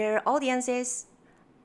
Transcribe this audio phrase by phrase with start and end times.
[0.00, 1.02] Dear audiences,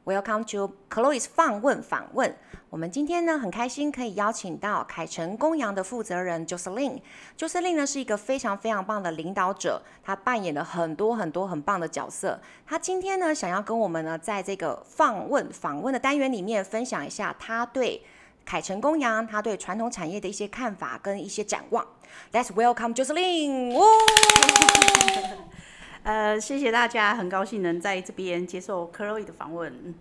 [0.03, 2.35] welcome to Chloe's 放问访问。
[2.69, 6.99] 我们今天呢很开心可以邀请到凯成公羊的负责人 Jocelyn。
[7.37, 12.42] Jocelyn 呢是一个非常非常棒的领导者，她扮演了很多很多很棒的角色。
[12.67, 18.03] 她今天呢想要跟我们呢在这个放问访问的单元里面分享一下她对
[18.43, 21.88] 凯成公羊，她对传统产业的一些看法跟一些展望。
[22.33, 23.79] Let's welcome Jocelyn。
[26.05, 29.95] 呃，谢谢大家，很高兴能在这边接受 Chloe 的访问。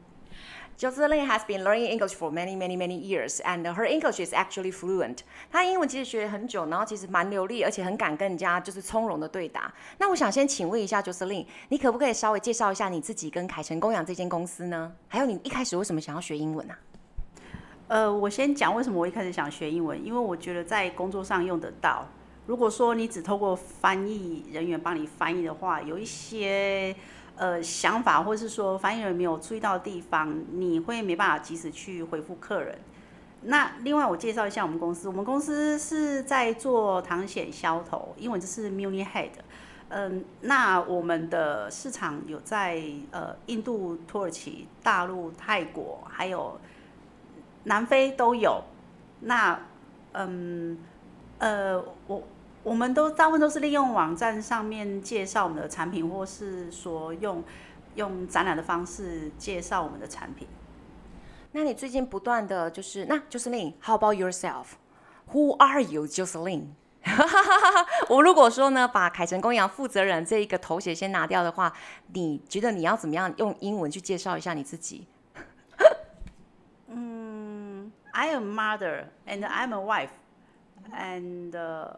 [0.76, 4.70] Jocelyn has been learning English for many, many, many years, and her English is actually
[4.70, 5.20] fluent.
[5.50, 9.72] 她英文其实学了很久，然后其实蛮流利，而且很敢跟人家就是从容的对答。
[9.96, 14.92] 那我想先请问一下 Jocelyn，你可不可以稍微介绍一下你自己跟凯成公养这间公司呢？
[15.08, 16.78] 还有你一开始为什么想要学英文呢、啊？
[17.88, 22.06] 呃，我先讲为什么我一开始想学英文，因为我觉得在工作上用得到。
[22.46, 26.94] 如果说你只透过翻译人员帮你翻译的话，有一些
[27.36, 32.78] 呃想法，或是说翻译人员没有注意到的地方，你会没办法及时去回复客人。
[33.46, 39.30] 那另外我介绍一下我们公司，我们公司是在做糖险销头，英文就是 Muni Head。
[39.88, 46.60] 嗯，那我们的市场有在呃印度、土耳其、大陆、泰国，还有
[47.64, 48.62] 南非都有。
[49.20, 49.58] 那
[50.12, 50.76] 嗯
[51.38, 52.22] 呃我。
[52.64, 57.44] 我们都大部分都是利用网站上面介绍我们的产品，或是说用
[57.94, 60.48] 用展览的方式介绍我们的产品。
[61.52, 66.68] 那你最近不断的就是那 Jocelyn，How about yourself？Who are you, Jocelyn？
[68.08, 71.70] 我如果说呢，把凯成公羊负责人这一个头衔先拿掉的话，
[72.14, 75.06] 你觉得你要怎么样用英文去介绍一下你自己？
[76.88, 80.08] 嗯，I am mother and I'm a wife
[80.92, 81.94] and、uh,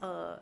[0.00, 0.38] 呃，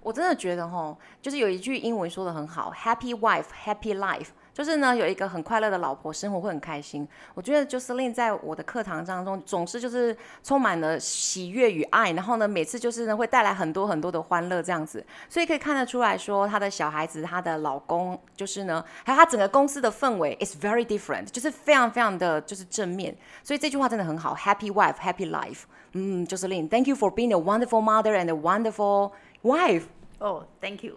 [0.00, 7.06] 我真的觉得哈，就是有一句英文说的很好，Happy wife, happy life，就是呢有一个很快乐的老婆，生活会很开心。
[7.34, 23.14] 我觉得就是令在我的课堂当中总是就是充满了喜悦与爱，然后呢每次就是呢会带来很多很多的欢乐这样子，所以可以看得出来说，她的小孩子、她的老公，就是呢还有她整个公司的氛围 is very different，就是非常非常的就是正面。
[23.42, 25.62] 所以这句话真的很好，Happy wife, happy life。
[25.96, 29.12] 嗯就是令，Thank you for being a wonderful mother and a wonderful
[29.42, 29.84] wife。
[30.18, 30.94] 哦，Thank you。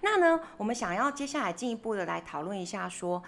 [0.00, 3.22] 那呢，我们想要接下来进一步的来讨论一下，说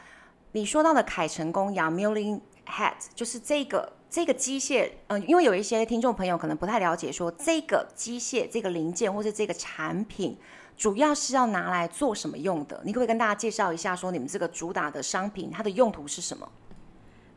[0.52, 10.38] 你说到的凯成公羊 Muniehead，就是这个这个机械，嗯、因为有一些听众朋友可能不太了解，说这个机械这个零件或是这个产品，
[10.76, 12.80] 主要是要拿来做什么用的？
[12.84, 16.48] 你可不可以跟大家介绍一下，说你们这个主打的商品它的用途是什么？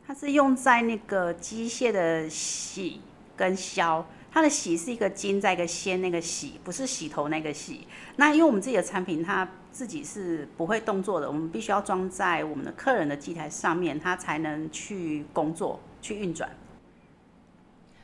[0.05, 3.01] 它是用在那个机械的洗。
[3.33, 7.85] 跟削，它的洗是一个金，在一个先那个洗，不是洗头那个洗。
[8.15, 16.49] 那因为我们自己的产品，它自己是不会动作的，我们必须要装在我们的客人的机台上面，它才能去工作、去运转。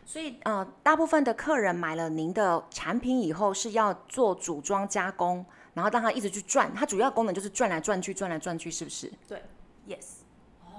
[0.05, 9.11] 所以，呃，大部分的客人买了您的产品以后，是要做组装加工，然后让它一直去转，它主要功能就是转来转去、转来转去，是不是？
[9.27, 9.41] 对
[9.87, 10.26] ，Yes。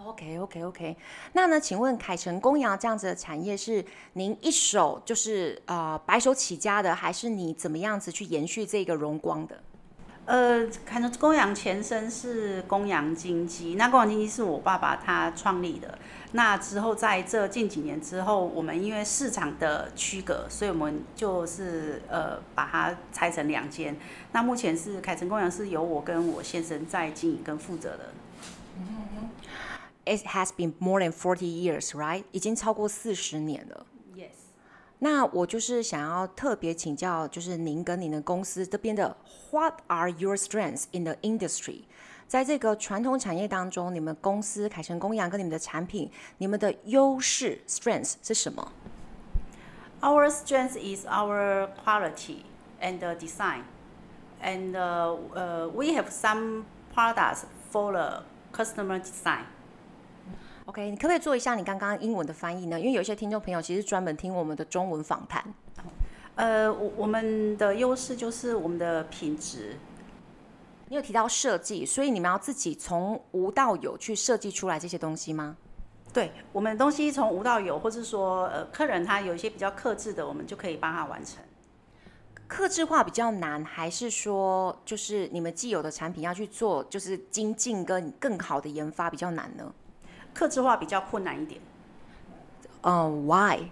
[0.08, 0.96] OK OK OK，
[1.34, 1.60] 那呢？
[1.60, 9.60] 请问凯成公羊这样子的产业是您一手就是呃白手起家的，还是你怎么样子去延续这个荣光的？
[10.24, 15.98] 呃，凯成公羊前身是公羊经济，那公羊经济是我爸爸他创立的。
[16.32, 23.94] 那之后在这近几年之后，我们因为市场的区隔，所以我们就是呃把它拆成两间。
[24.32, 28.10] 那目前是凯成公羊是由我跟我先生在经营跟负责的。
[30.07, 32.25] It has been more than forty years, right?
[32.31, 33.85] 已经超过四十年了。
[34.15, 34.31] Yes.
[34.99, 39.15] 那我就是想要特别请教，就是您跟您的公司这边的，
[39.51, 41.83] What are your strengths in the industry？
[42.27, 48.71] 在这个传统产业当中，你们公司凯成公羊跟你们的产品，你们的优势 strengths 是什么？
[50.01, 52.43] Our strength is our quality
[52.81, 53.63] and design,
[54.41, 59.45] and uh, uh, we have some products for the customer design.
[60.68, 62.78] OK，你可不可以做一下你刚刚英文的翻译呢？
[62.78, 65.42] 因为有一些听众朋友其实专门听我们的中文访谈。
[66.34, 69.78] 呃，我我们的优势就是我们的品质。
[70.88, 75.56] 你有提到设计，所以你们要自己从无到有去设计出来这些东西吗？
[76.12, 81.42] 对，我们的东西从无到有，或是说呃，客人他有一些比较克制的，我们就可以帮他完成。
[82.46, 89.72] 克制化比较难，还是说就是你们既有的产品要去做，就是精进跟更好的研发比较难呢？
[90.38, 91.60] 客制化比较困难一点，
[92.82, 93.70] 嗯、uh,，Why？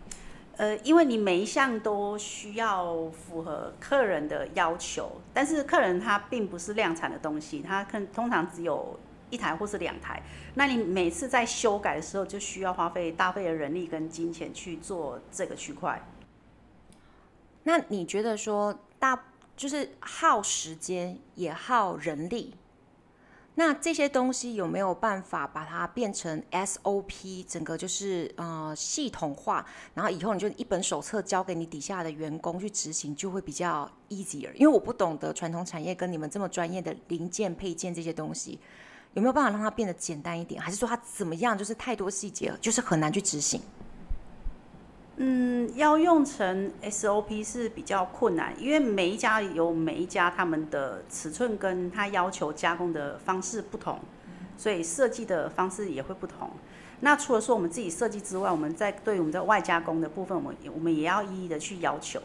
[0.56, 8.98] 呃，因为你每一项都需要符合客人的要求，但是客人他并不是量产的东西，他可通常只有
[9.30, 10.20] 一台或是两台，
[10.54, 16.04] 那你每次在修改的时候就需要花费大费的人力跟金钱去做这个区块。
[17.62, 19.22] 那你觉得说大
[19.56, 22.54] 就是耗时间也耗人力？
[23.58, 29.64] 那这些东西有没有办法把它变成 SOP，整个就是呃系统化，
[29.94, 34.52] 然后以后你就一本手册交给你底下的员工去执行，就会比较 easier。
[34.52, 38.60] 因为我不懂得传统产业跟你们这么专业的零件配件这些东西，
[39.14, 40.60] 有没有办法让它变得简单一点？
[40.60, 43.58] 还是说它怎么样，就是太多细节，就是很难去执行？
[45.18, 53.98] 嗯，要用成 SOP 是比较困难，因为每一家有每一家他们的尺寸跟他要求加工的方式不同，
[54.58, 56.50] 所以设计的方式也会不同。
[57.00, 62.20] 那除了说我们自己设计之外，我们在对我们的外加工的部分，我们我们也要一一的去要求，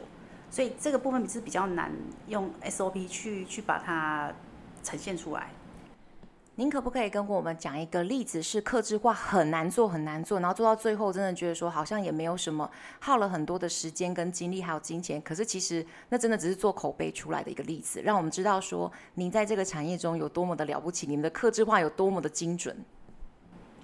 [0.50, 1.92] 所以这个部分是比较难
[2.28, 4.34] 用 SOP 去去把它
[4.84, 5.48] 呈现出来。
[6.62, 12.70] 您可不可以跟我们讲一个例子，是克制化很难做很难做，然后做到最后真的觉得说好像也没有什么，
[13.00, 22.78] 耗了很多的时间跟精力还有金钱，可是其实那真的只是做口碑出来的一个例子，让我们知道说您在这个产业中有多么的了不起，你们的克制化有多么的精准。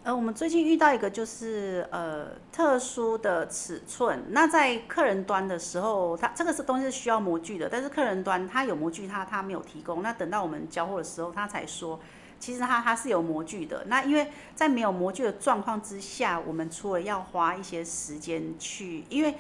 [0.04, 12.00] 呃，我们最近遇到一个就是呃特殊的尺寸，那在客人端的时候，他这个是东西是需要模具的，但是客人端他有模具，他他没有提供，那等到我们交货的时候，他才说。
[12.40, 19.36] 其实它它是有模具的，那因为在没有模具的状况之下，我们除了要花一些时间去，因为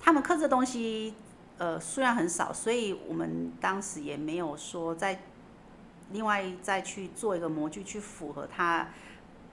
[0.00, 1.14] 他们刻这东西，
[1.58, 5.20] 呃，数量很少，所以我们当时也没有说再
[6.10, 8.88] 另外再去做一个模具去符合他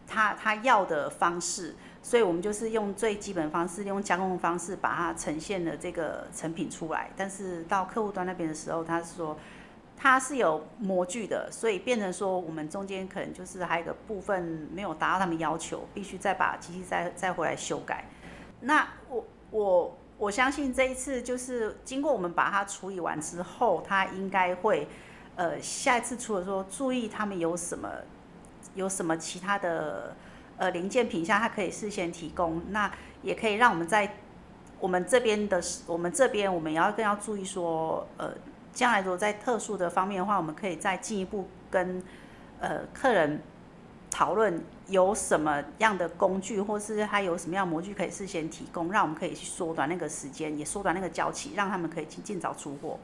[0.07, 7.11] 他他要的方式，所以我们就是用最基本方式，用加工方式把它呈现了这个成品出来。
[7.15, 9.37] 但是到客户端那边的时候，他说。
[10.03, 18.05] 它是有模具的，所以变成说我们中间可能就是还有一个部分没有达到他们要求，必须再把机器再再回来修改。
[18.61, 24.87] 那我我我相信这一次就是经过我们把它处理完之后，它应该会
[25.35, 27.87] 呃下一次除了说注意他们有什么
[28.73, 30.15] 有什么其他的
[30.57, 34.15] 呃零件品项，它可以事先提供，那也可以让我们在
[34.79, 38.33] 我们这边的我们这边我们要更要注意说呃。
[38.73, 42.01] 将来如果在特殊的方面的话，我们可以再进一步跟
[42.59, 43.41] 呃客人
[44.09, 52.97] 讨论有什么样的工具，或是他有什么样模具可以事先提供，让我们可以去缩短那个时间，也缩短那个交期，让他们可以尽尽早出货。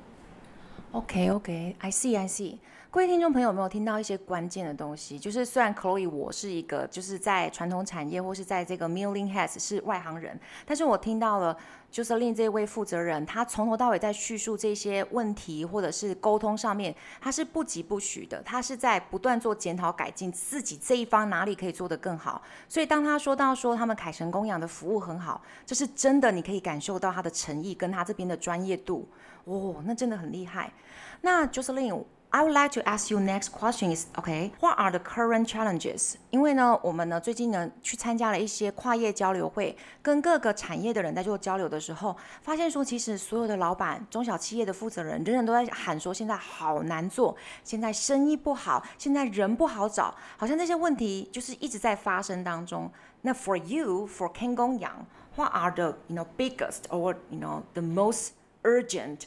[0.92, 2.58] OK OK，I see I see。
[2.90, 5.20] 各位听众朋友，有没有听到一些关键的东西？
[5.20, 11.56] 就是虽然 Chloe 我是一个就是在传统产业或是在这个 Milling Heads 是外行人，但是我听到了
[11.92, 22.42] Jocelyn 这位负责人，他从头到尾在叙述这些问题或者是沟通上面，他是不疾不徐的，他是在不断做检讨改进，自己这一方哪里可以做得更好。
[22.70, 29.08] 所以当他说到说他们凯成工养的服务很好，这是真的，你可以感受到他的诚意跟他这边的专业度，
[29.44, 30.72] 哦，那真的很厉害。
[31.20, 32.06] 那 Jocelyn。
[32.38, 36.18] I would like to ask you next question is, okay, what are the current challenges?
[36.30, 52.92] 因为呢，我们呢最近呢去参加了一些跨业交流会，跟各个产业的人在做交流的时候，发现说其实所有的老板、中小企业的负责人，人人都在喊说现在好难做，现在生意不好，现在人不好找，好像这些问题就是一直在发生当中。
[53.24, 57.82] 那 for you, for Ken Gong Yang,，what are the you know biggest or you know the
[57.82, 59.22] most urgent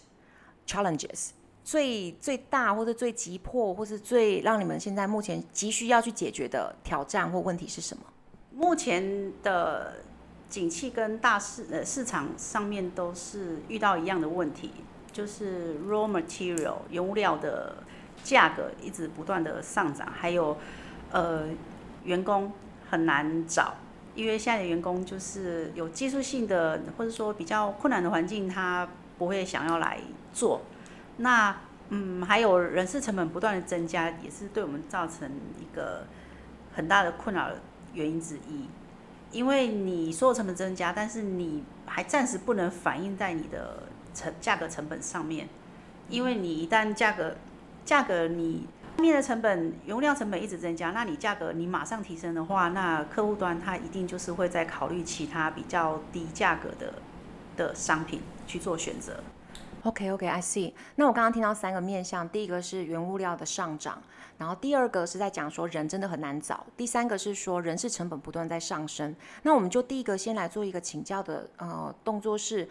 [0.65, 1.31] challenges?
[1.71, 8.03] 最最大或者最急迫，或是最让你们现在目前急需要去解决的挑战或问题是什么？
[8.53, 9.99] 目前的
[10.49, 14.73] 景气跟大市呃市场上面都是遇到一样的问题，
[15.13, 17.77] 就是 raw material 原物料的
[18.25, 20.57] 价格一直不断的上涨，还有
[21.13, 21.45] 呃
[22.03, 22.51] 员工
[22.91, 23.75] 很难找，
[24.17, 30.01] 因为现在的员工就是有技术性的或者说比较困难的环境，他不会想要来
[30.33, 30.63] 做。
[31.21, 31.57] 那
[31.91, 36.07] 嗯，还有人事成本不断的增加，也是对我们造成一个
[36.75, 37.49] 很大的困扰
[37.93, 38.69] 原因之一。
[39.33, 43.85] 因为你所有成本增加，但是你还暂时不能反映在你的
[44.15, 45.49] 成价格成本上面，
[46.09, 47.37] 因为你一旦价格
[47.85, 48.67] 价格你
[48.99, 56.95] 面的成本、容量成本一直增加，那你价格你马上提升的话，那客户端他一定就是会在考虑其他比较低价格的
[57.57, 59.23] 的商品去做选择。
[59.85, 60.73] OK OK，I see。
[60.97, 64.03] 那我刚刚听到三个面向，第一个是原物料的上涨，
[64.39, 69.15] 然后第二个是在讲说人真的很难找，第三个是说人事成本不断在上升。
[69.43, 72.69] 那我们就第一个先来做一个请教的呃动作是。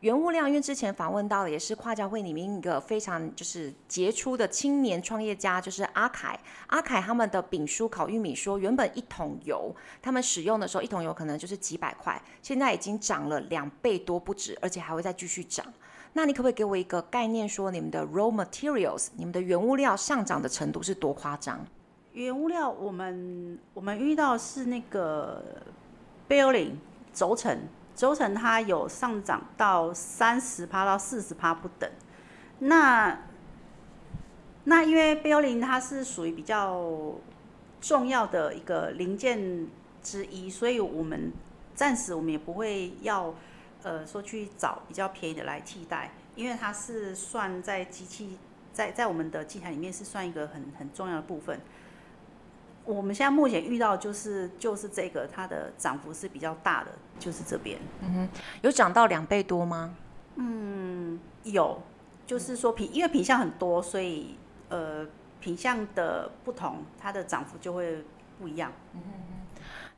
[0.00, 6.40] 原物料，因为之前访问到的也是跨教会里面一个非常就是杰出的青年创业家，就是阿凯。
[6.68, 15.66] 阿凯他们的炳叔烤玉米说，原本一桶油他们使用的时候，一桶油可能就是几百块，现在已经涨了两倍多不止，而且还会再继续涨。
[16.12, 21.64] 那你可不可以给我一个概念，说你们的 raw materials，你们的原物料上涨的程度是多夸张？
[22.12, 25.42] 原物料，我们我们遇到是那个
[26.28, 26.72] bearing
[27.12, 27.58] 轴承。
[27.92, 31.90] 轴承它有上涨到三十趴到四十趴不等，
[32.60, 33.26] 那
[34.64, 36.82] 那因为 bearing 它是属于比较
[37.78, 39.66] 重要的一个零件
[40.02, 41.30] 之一，所以我们
[41.74, 43.34] 暂时我们也不会要
[43.82, 48.38] 呃说去找比较便宜的来替代，因为它是算在机器
[48.72, 51.60] 在在我们的机台里面是算一个很很重要的部分。
[52.84, 57.78] 我们现在目前遇到就是就是这个它的涨幅是比较大的，就是这边。
[58.00, 58.28] 嗯哼，
[58.62, 59.94] 有涨到两倍多吗？
[60.36, 61.80] 嗯，有，
[62.26, 64.34] 就是说品因为品相很多，所以
[64.70, 65.06] 呃
[65.40, 68.02] 品相的不同，它的涨幅就会
[68.38, 68.72] 不一样。
[68.94, 69.39] 嗯哼，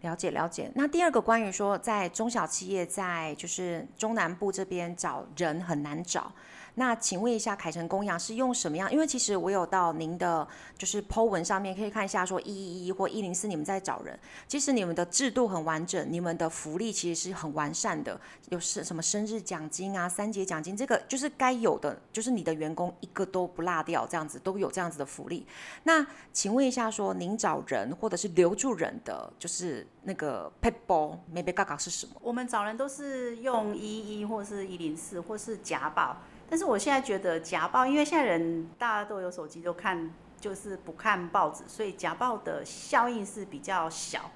[0.03, 0.71] 了解了解。
[0.75, 6.31] 那第二个关于说在中小企业在就是中南部这边找人很难找。
[6.75, 8.91] 那请问一下，凯成工业是用什么样？
[8.91, 10.47] 因为其实我有到您的
[10.79, 25.47] 就是 Po 文上面可以看一下，说一一一或一零四你们在找人，其实你们的制度很完整，你们的福利其实是很完善的，有是什么生日奖金啊、三节奖金，这个就是该有的，就是你的员工一个都不落掉，这样子都有这样子的福利。
[25.83, 32.15] 那请问一下，说您找人或者是留住人的，就是那个 people maybe 嘎嘎是什么？
[32.23, 36.17] 我们找人都是用一一一或是一零四或是夹报。
[36.49, 44.31] 但是我现在觉得夹报，因为现在人大家都有手机，都看就是不看报纸，所以夹报的效应是比较小。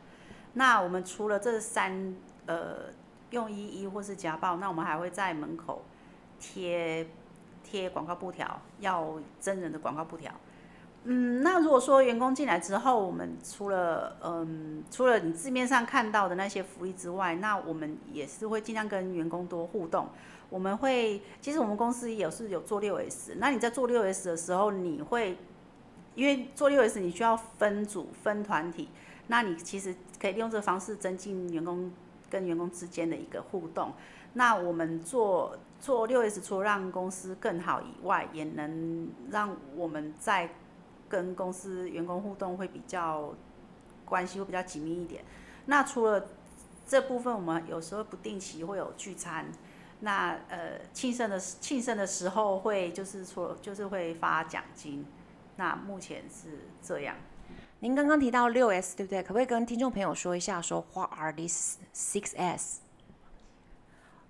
[0.55, 2.77] 那我们除了这三呃
[3.31, 5.85] 用一一或是夹报，那我们还会在门口
[6.41, 7.07] 贴
[7.63, 10.33] 贴广告布条，要真人的广告布条。
[11.09, 20.09] 嗯，那如果说员工进来之后，我们除了嗯除了你字面上看到的那些福利之外，那我们也是会尽量跟员工多互动。
[20.49, 23.35] 我们会，其实我们公司也是有做六 S。
[23.39, 25.37] 那你在做六 S 的时候，你会，
[26.15, 28.89] 因为做六 S 你需要分组、分团体，
[29.27, 31.91] 那你其实可以利用这个方式增进员工
[32.31, 33.93] 跟员工之间的一个互动。
[34.35, 40.49] 那我们做做六 S，除了让公司更好以外，也能让我们在
[41.09, 43.35] 跟公司员工互动会比较
[44.05, 45.25] 关系会比较紧密一点。
[45.65, 46.29] 那除了
[46.87, 49.47] 这部分，我们有时候不定期会有聚餐。
[50.01, 55.05] 那呃庆生的庆生的时候会就是说就是会发奖金，
[55.57, 57.17] 那目前是这样。
[57.81, 59.23] 您刚刚提到六 S 对不对？
[59.23, 62.81] 可不可以跟听众朋友说一下说 What are these six S？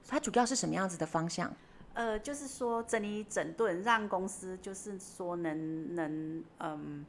[0.08, 1.52] 它主要是什么样子的方向？
[1.94, 7.06] 呃，就是说整理整顿，让公司就是说能能嗯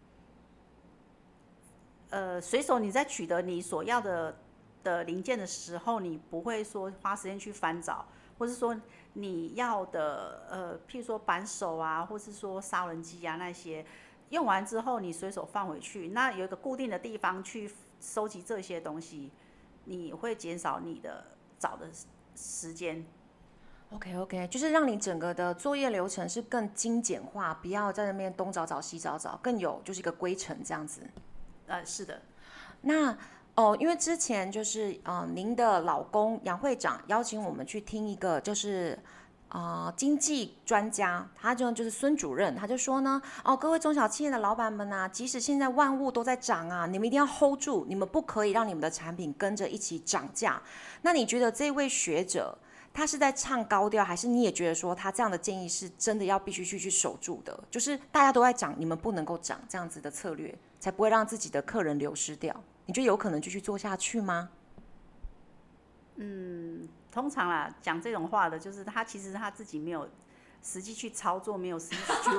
[2.10, 4.36] 呃随手你在取得你所要的
[4.84, 8.06] 的零件的时候，你不会说花时间去翻找。
[8.38, 8.80] 或是说
[9.14, 13.86] 你要的呃，譬如说扳手啊，或是说杀人机啊那些，
[14.30, 19.32] 用完之后你随手放回去，那有一个固定的地方去收集这些东西，
[19.86, 21.26] 你会减少你的
[21.58, 21.88] 找的
[22.36, 23.06] 时间。
[23.92, 31.02] OK OK，就是让你整个的作业流程是更精简化，不要在那边东找找西找找，更有就是一个规程这样子。
[31.66, 32.22] 呃，是的，
[32.82, 33.18] 那。
[33.58, 38.98] 哦，因为之前就是呃，您的老公杨会长邀请我们去听一个就是
[39.50, 50.62] 呃经济专家，他就就是孙主任，他就说呢，哦，各位中小企业的老板们呐，即使现在万物都在涨啊，你们一定要 hold 住，你们不可以让你们的产品跟着一起涨价。
[51.02, 52.56] 那你觉得这位学者
[52.94, 57.60] 他是在唱高调，还是你也觉得说他这样的建议是真的要必须去去守住的？
[57.72, 62.56] 就是大家都在涨，你们不能够涨，这样子的策略才不会让自己的客人流失掉。
[62.88, 64.50] 你就有可能继续做下去吗？
[66.16, 70.10] 嗯，通常啊，讲这种话的，就是他其实他自己没有
[70.64, 72.32] 实际去操作，没有实际去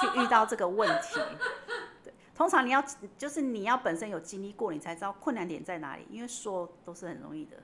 [0.00, 1.20] 去遇到这个问题。
[2.02, 2.82] 对，通常你要
[3.18, 7.56] 就是你要本身有经历过，你才知道困难点在哪里，因为说都是很容易的。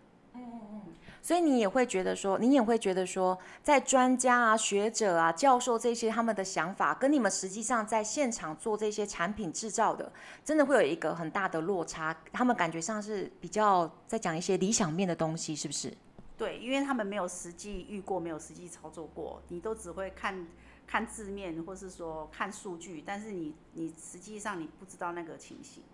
[1.23, 10.13] 所以你也会觉得说，你也会觉得说，在专家啊、学者啊、教授这些他们的想法，跟你们实际上在现场做这些产品制造的，
[10.45, 12.15] 真的会有一个很大的落差。
[12.33, 15.97] 他们感觉上是比较在讲一些理想面的东西，是不是？
[16.37, 20.45] 对，因为他们没有实际遇过，没有实际操作过，你都只会看
[20.89, 25.85] 看字面，或是说看数据，但是你你实际上你不知道那个情形。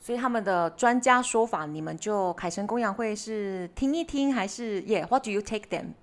[0.00, 5.94] 所以他们的专家说法，你们就凯神公羊会是听一听，还是 Yeah？What do you take them？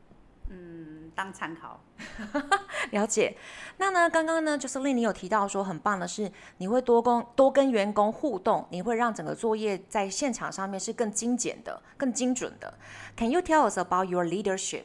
[0.50, 1.82] 嗯，当参考。
[2.92, 3.38] 了解。
[3.78, 12.74] 那呢，刚刚呢，就是 Jocelyn 你有提到说很棒的是，你会多跟多跟员工互动，你会让整个作业在现场上面是更精简的、更精准的。
[13.16, 14.84] Can you tell us about your leadership？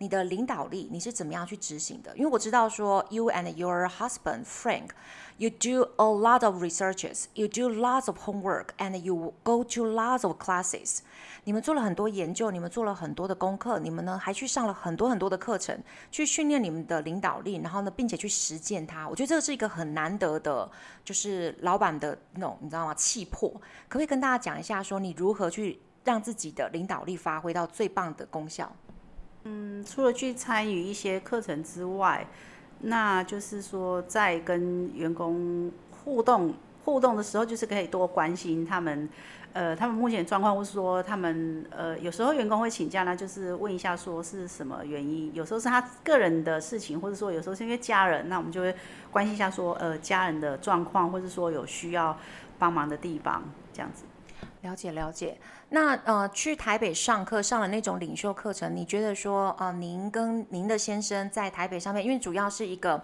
[0.00, 2.16] 你的领导力你是怎么样去执行的？
[2.16, 4.88] 因为我知道说，you and your husband Frank。
[5.36, 10.26] You do a lot of researches, you do lots of homework, and you go to lots
[10.26, 11.00] of classes.
[11.44, 15.78] 你们做了很多研究，你们做了很多的功课，你们呢还去上了很多很多的课程，
[16.10, 19.08] 去训练你们的领导力，然后呢，并且去实践它。
[19.08, 20.70] 我觉得这是一个很难得的，
[21.04, 22.94] 就是老板的那种，你知道吗？
[22.94, 23.50] 气魄。
[23.88, 28.70] 可不可以跟大家讲一下，说你如何去让自己的领导力发挥到最棒的功效？
[29.44, 32.26] 嗯，除了去参与一些课程之外。
[32.82, 39.06] 那就是说，在跟员工互动互动的时候，就是可以多关心他们，
[39.52, 48.74] 呃，他们目前状况，或是说他们，呃，有时候员工会请假呢，就是问一下说是什么原因，有时候是他个人的事情，或者说有时候是因为家人，那我们就会
[49.10, 52.16] 关心一下说，呃，家人的状况，或者说有需要
[52.58, 53.44] 帮忙的地方，
[53.74, 54.04] 这样子。
[54.62, 55.38] 了解了解，
[55.70, 63.02] 那呃，去台北上课上了那种领袖课程，你觉得说呃，您跟您的先生在台北上面，因为主要是一个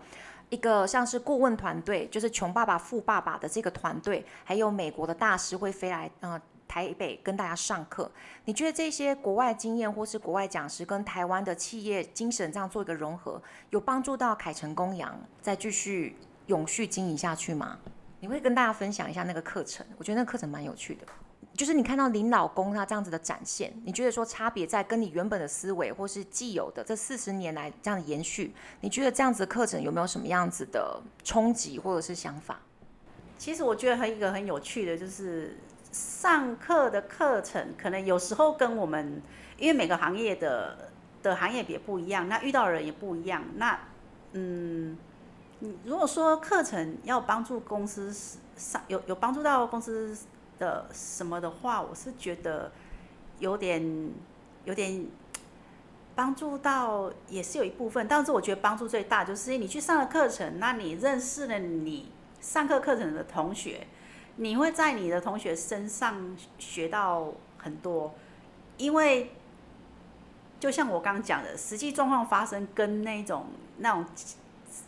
[0.50, 8.10] 一个像是顾问团队，就是穷爸爸富爸爸的这个团队，还有美国的大师会飞来呃台北跟大家上课。
[8.44, 16.16] 你觉得这些国外经验或是国外讲师跟台湾的企业精神这样做一个融合，有帮助到凯成公羊再继续
[16.48, 17.78] 永续经营下去吗？
[18.20, 19.86] 你会跟大家分享一下那个课程？
[19.96, 21.06] 我觉得那个课程蛮有趣的。
[21.56, 32.60] 就是你看到您老公他这样子的展现，你觉得说差别在跟你原本的思维或是既有的这四十年来这样的延续，你觉得这样子的课程有没有什么样子的冲击或者是想法？
[33.38, 35.56] 其实我觉得很一个很有趣的，就是
[35.92, 39.22] 上课的课程可能有时候跟我们，
[39.56, 40.90] 因为每个行业的
[41.22, 43.42] 的行业也不一样，那遇到人也不一样。
[43.56, 43.78] 那
[44.32, 44.96] 嗯，
[45.84, 48.12] 如果说课程要帮助公司
[48.56, 50.16] 上有有帮助到公司。
[50.58, 52.70] 的什么的话，我是觉得
[53.38, 54.10] 有点
[54.64, 55.06] 有点
[56.14, 58.06] 帮助到，也是有一部分。
[58.08, 63.86] 但是我觉得帮助最大就是你去上了课程，那你认识了你上课课程的同学，
[64.36, 68.14] 你会在你的同学身上学到很多，
[68.76, 69.32] 因为
[70.58, 73.46] 就像我刚刚讲的，实际状况发生跟那种
[73.78, 74.04] 那种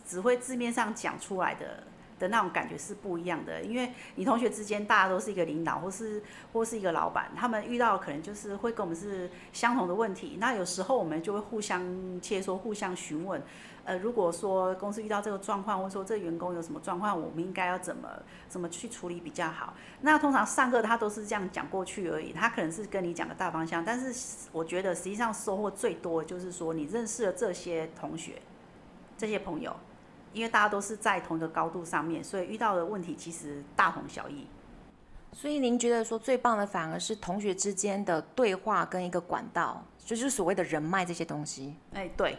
[0.07, 1.83] 只会字面上讲出来的。
[2.19, 10.37] 的那种感觉是不一样的，因为你同学之间大家都是一个领导，或是或是一个老板，他们遇到可能就是会跟我们是相同的问题。
[10.39, 11.81] 那有时候我们就会互相
[12.21, 13.41] 切磋，互相询问。
[13.85, 18.07] 呃，如果说公司遇到这个状况，或者说这员工有什么状况，我们应该要怎么
[18.47, 19.73] 怎么去处理比较好？
[20.01, 28.39] 那通常上课他都是这样讲过去而已，他可能是跟你讲个大方向，但是我觉得实际上收获最多的就是说你认识了这些同学，
[29.17, 29.75] 这些朋友。
[30.33, 34.47] 因为大家都是在同一个高度上面，所以遇到的问题其实大同小异。
[35.31, 41.75] 所以您觉得说最棒的反而是同学之间的对话跟一个管道，就是所谓的人脉这些东西。
[41.93, 42.37] 哎，对。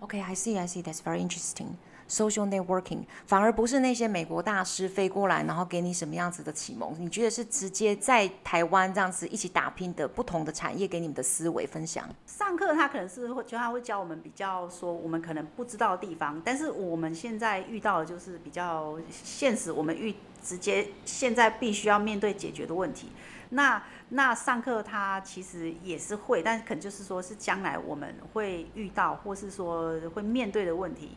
[0.00, 1.68] OK，I see，I see，that's very interesting。
[2.08, 6.94] Social networking 反而不是那些美国大师飞过来，然后给你什么样子的启蒙？
[6.98, 12.08] 你觉得是直接在台湾这样子一起打拼的不同的产业给你们的思维分享？
[12.26, 23.10] 上课他可能是会，就他会教我们比较说我们可能不知道的地方，但是我们现在遇到的就是比较现实，我们遇直接现在必须要面对解决的问题。
[23.50, 31.16] 那那上课他其实也是会，但可能就是说是将来我们会遇到或是说会面对的问题。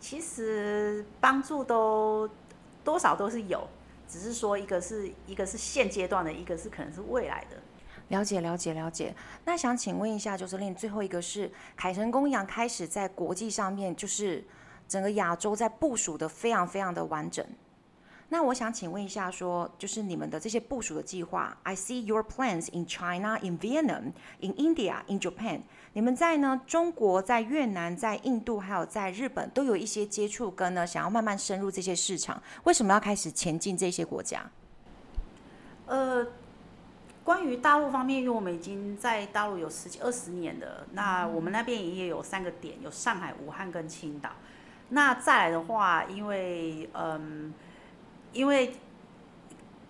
[0.00, 2.28] 其实帮助都
[2.82, 3.68] 多少都是有，
[4.08, 7.56] 只是说一个是一个是现阶段的，一个是可能是未来的。
[8.08, 9.14] 了解了解了解。
[9.44, 14.44] 那想请问一下，就是令最后一个是凯神公羊开始在国际上面，就是
[14.88, 17.46] 整个亚洲在部署的非常非常的完整。
[18.32, 25.62] 那我想请问一下说，就是你们的这些部署的计划，I see your plans in China, in Vietnam, in India, in Japan。
[25.94, 32.40] 你们在呢中国、在越南、在印度，还有在日本，都有一些接触跟呢想要慢慢深入这些市场。
[32.62, 34.48] 为什么要开始前进这些国家？
[35.86, 36.24] 呃，
[37.24, 44.30] 关于大陆方面，因为我们已经在大陆有十几二十年了，那我们那边也有三个点，有上海、武汉跟青岛。
[44.90, 47.52] 那再来的话，因为嗯。
[48.32, 48.72] 因为，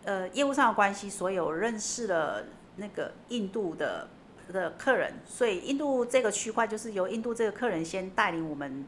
[0.04, 2.44] 呃，业务上的关系，所以我认识了
[2.76, 4.08] 那个印度的
[4.52, 8.84] 的客人，所以印度这个区块就是由印度这个客人先带领我们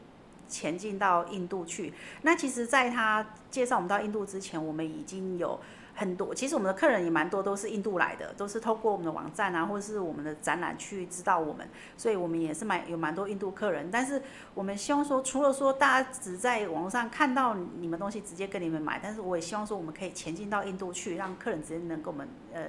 [0.47, 1.93] 前进到印度去。
[2.21, 5.59] 那其实，在他介绍我们到印度之前，我们已经有。
[5.95, 13.89] 很多，其实我们的客人也蛮多，都是印度来的，都是透过我们的网站啊，或者是我们的展览去知道我们，所以我们也是蛮有蛮多印度客人。
[13.91, 14.19] 但是
[14.55, 22.61] 我们希望说，除了说大家只在网络上看到你们东西直接跟你们买，但是我也希望说，我们可以前进到印度去，让客人直接能跟我们，呃，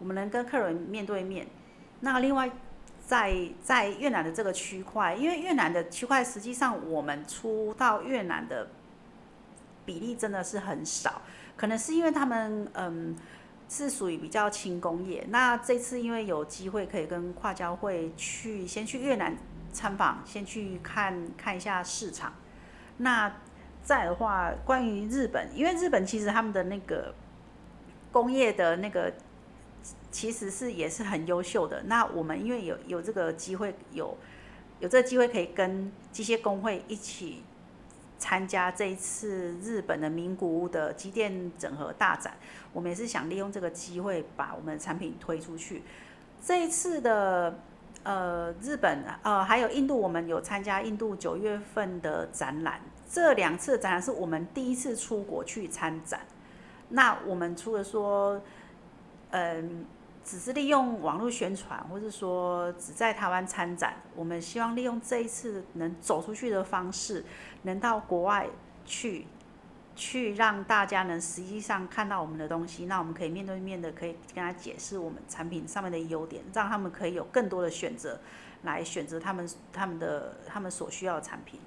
[0.00, 1.46] 我们能跟客人面对面。
[2.00, 2.50] 那另外
[3.06, 8.68] 在在越南的这个区块，因为越南的区块实际上我们出到越南的
[9.84, 11.22] 比例真的是很少。
[11.58, 13.14] 可能是因为他们嗯
[13.68, 19.36] 是属于比较轻工业，那这次因为有机会可以跟跨交会去先去越南
[19.72, 22.32] 参访，先去看看一下市场。
[22.98, 23.30] 那
[23.82, 27.12] 再的话，关于日本，因为日本其实他们的那个
[28.10, 29.12] 工业的那个
[30.10, 31.82] 其实是也是很优秀的。
[31.82, 34.16] 那我们因为有有这个机会，有
[34.80, 37.42] 有这个机会可以跟机械工会一起。
[38.18, 42.34] 参加这一次日本的名古屋的机电整合大展，
[42.72, 45.82] 我们也是想利用这个机会把我们的产品推出去。
[46.44, 47.58] 这一次的
[48.02, 52.80] 呃日本呃还有印度，我们有参加印度九月份的展览。
[53.08, 56.20] 这两次展览是我们第一次出国去参展。
[56.88, 58.40] 那我们除了说
[59.30, 59.86] 嗯。
[60.28, 67.24] 只是利用网络宣传，或是说只在台湾参展，我们希望利用这一次能走出去的方式，
[67.62, 68.46] 能到国外
[68.84, 69.26] 去，
[69.96, 78.20] 去让大家能实际上看到我们的东西，那我们可以面对面的可以跟他解释我们产品上面的优点，让他们可以有更多的选择，
[78.64, 81.58] 来选择他们他们的他们所需要的产品。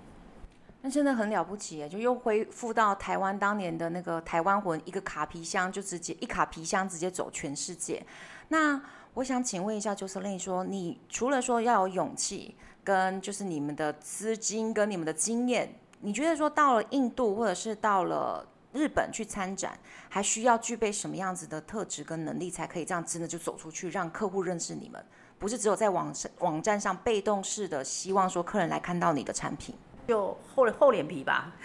[0.83, 8.03] 那真的很了不起，就又恢复到台湾当年的那个台湾魂，一个卡皮箱就直接一卡皮箱直接走全世界。
[8.47, 8.81] 那
[9.13, 19.77] 我想请问一下，Jocelyn 说，你除了说要有勇气，跟就是你们的资金跟你们的经验，你觉得说到了印度或者是到了日本去参展，
[20.09, 25.03] 还需要具备什么样子的特质跟能力，才可以这样真的就走出去，让客户认识你们？
[25.37, 29.75] 不是只有在网上网站上被动式的希望说客人来看到你的产品。
[30.11, 31.53] 就厚厚脸皮吧。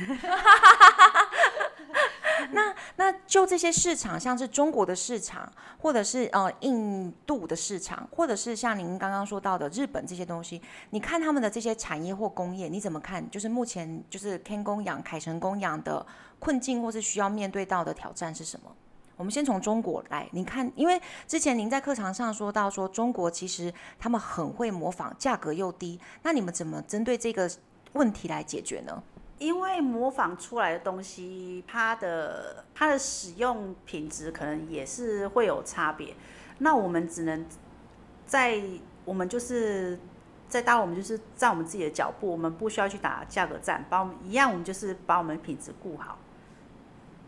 [2.52, 13.28] 那那就这些市场，像是中国的市场，或者是呃印度的市场，或者是像您刚刚说到的日本这些东西，你看他们的这些产业或工业，你怎么看？
[13.30, 16.06] 就是目前就是天工养、凯成工养的
[16.38, 18.70] 困境，或是需要面对到的挑战是什么？
[19.16, 27.50] 我们先从中国来，你看，因为之前您在课堂上说到说中国其实他们很会模仿，价格又低，那你们怎么针对这个？
[27.96, 29.02] 问题来解决呢？
[29.38, 36.14] 因为模仿出来的东西，它的它的使用品质可能也是会有差别。
[36.58, 37.44] 那我们只能
[38.24, 38.62] 在
[39.04, 39.98] 我们就是
[40.48, 46.16] 在当我们就是在我们自己的脚步，我们不需要去打价格战，把我们一样，我们就是把我们品质顾好。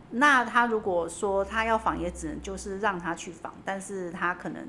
[0.09, 4.67] 那他如果说他要仿，也只能就是让他去仿，但是他可能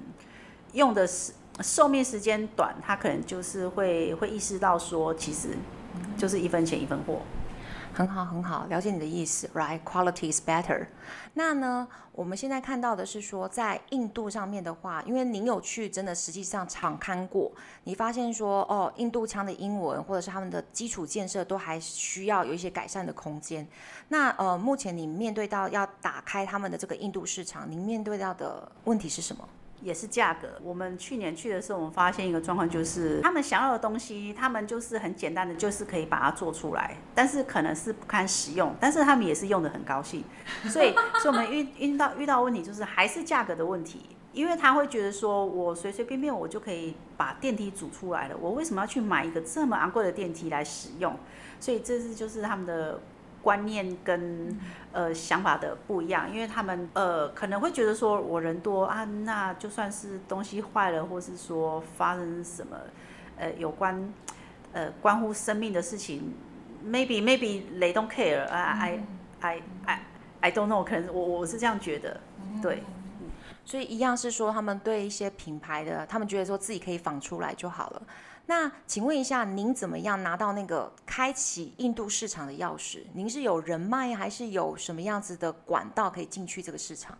[0.74, 1.32] 用的是
[1.62, 5.56] 寿命时间短，他可能就是会会意识到说，其实。
[6.16, 7.20] 就是一分钱一分货，
[7.92, 10.86] 很好很好，了解你的意思，right？Quality is better。
[11.34, 17.50] 那呢，我们现在看到的是说，在印度上面的话，因为您有去真的实际上场看过，
[17.84, 23.66] 你发现说，哦，印度腔的英文或者是他们的基础建设都还需要有一些改善的空间。
[24.08, 29.48] 那呃，目前你面对到要打开他们的这个印度市场，您面对到的问题是什么？
[29.82, 30.48] 也是价格。
[30.62, 40.24] 我们去年去的时候，我们发现一个状况，就是他们想要的东西，他们就是很简单的，就是可以把它做出来，但是可能是不堪使用，但是他们也是用的很高兴。
[40.68, 51.16] 所以，所以我们遇遇到遇到问题，就是还是价格的问题，因为他会觉得说，我随随便便我就可以把电梯组出来了，我为什么要去买一个这么昂贵的电梯来使用？
[51.58, 53.00] 所以这是就是他们的。
[53.42, 54.58] 观念跟
[54.92, 62.76] 呃想法的不一样，因为他们呃可能会觉得说，我人多啊，那就算是东西坏了，或是说发生什么
[63.38, 64.12] 呃有关
[64.72, 66.34] 呃关乎生命的事情
[66.84, 69.00] ，maybe maybe they don't care 啊，I
[69.40, 70.00] I I
[70.40, 72.20] I don't know，可能我我是这样觉得，
[72.62, 72.82] 对，
[73.64, 78.02] 所以一样是说他们对一些品牌的，他们觉得说自己可以仿出来就好了。
[78.46, 83.02] 那请问一下，您怎么样拿到那个开启印度市场的钥匙？
[83.12, 87.16] 您是有人脉，还是有什么样子的管道可以进去这个市场？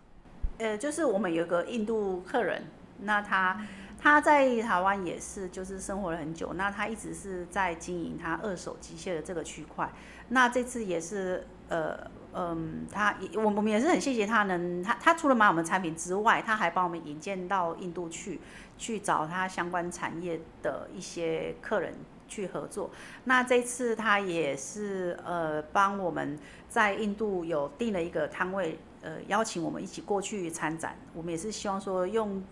[0.58, 2.64] 呃，就是我们有个印度客人，
[2.98, 3.64] 那他
[4.00, 6.52] 他在台湾也是，就是生活了很久。
[6.54, 9.88] 那他一直是在经营他二手机械的这个区块。
[10.28, 18.40] 那这次也是，呃，嗯，他也我我们也是很谢谢他能，他他除了买我们产品之外，他还帮我们引荐到印度去，
[18.78, 21.94] 去找他相关产业的一些客人
[22.28, 22.90] 去合作。
[23.24, 26.38] 那这次他也是呃帮我们
[26.68, 30.96] 在印度有订了一个摊位，呃，邀请我们一起过去参展。
[31.14, 32.42] 我们也是希望说用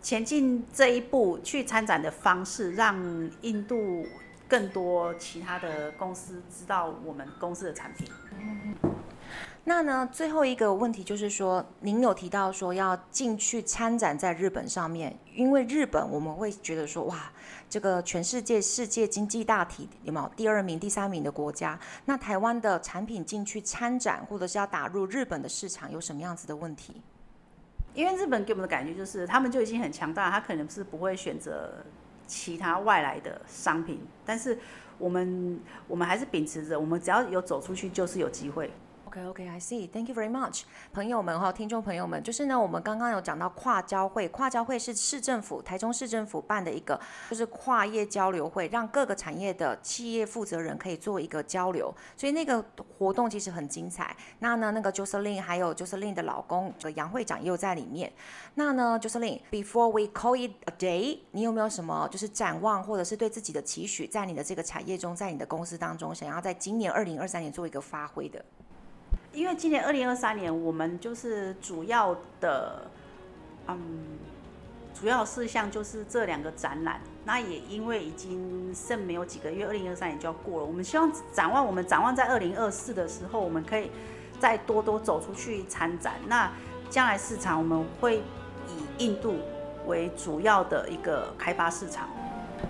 [0.00, 2.96] 前进这一步去参展的方式，让
[3.40, 4.06] 印度。
[4.46, 8.06] 更多其他的公司知道我们公司的产品。
[9.64, 17.32] 那呢，最后一个问题就是说，您有提到说要进去参展在日本上面，因为日本我们会觉得说，哇，
[17.68, 21.78] 这个全世界世界经济大体有没有第二名、第三名的国家？
[22.04, 27.00] 那台湾的产品进去参展，或者是要打入日本的市场，有什么样子的问题？
[27.94, 31.72] 因为日本给我们的感觉就是，他们就已经很强大，他可能是不会选择。
[32.26, 34.58] 其他外来的商品，但是
[34.96, 38.70] 我们我们还是秉持着，我们只要有走出去，就是有机会。
[39.14, 46.98] OK，OK，I see，Thank you very much，朋友们哈，听众朋友们，就是呢，我们刚刚有讲到跨交会，跨交会是市政府台中市政府办的一个，
[47.30, 52.60] 就是跨业交流会，让各个产业的企业负责人可以做一个交流，所以那个
[52.98, 54.16] 活动其实很精彩。
[54.40, 56.14] 那呢，那个 j o s e l y n 还有 j o s e l y n
[56.16, 58.12] 的老公这个杨会长也有在里面。
[58.56, 60.36] 那呢 j o s e l y n b e f o r e we call
[60.36, 68.44] it a day，你有没有什么就是展望，或者是对自己的期许，在你的这个产业中，在你的公司当中，想要在今年二零二三年做一个发挥的？
[69.34, 72.82] 因为今年二零二三年，我们就是主要的，
[73.66, 73.78] 嗯，
[74.98, 77.00] 主要事项就是这两个展览。
[77.24, 80.66] 那也因为已经剩没有几个月，二零二三年就要过了。
[80.66, 83.90] 我们希望展望，我们展望在二零二四的时候，我们可以
[84.38, 86.14] 再多多走出去参展。
[86.28, 86.52] 那
[86.90, 89.36] 将来市场我们会以印度
[89.86, 92.08] 为主要的一个开发市场，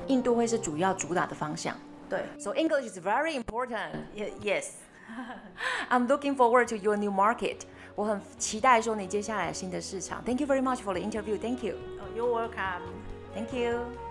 [0.07, 1.77] 印度会是主要主打的方向。
[2.09, 3.90] 对，So English is very important.
[4.14, 4.66] Yes.
[5.89, 7.62] I'm looking forward to your new market.
[7.96, 10.24] 我很期待说你接下来新的市场。
[10.24, 11.38] Thank you very much for the interview.
[11.38, 11.76] Thank you.
[12.00, 12.82] Oh, you're welcome.
[13.34, 14.03] Thank you.